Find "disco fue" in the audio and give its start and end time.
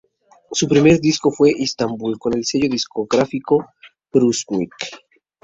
0.99-1.51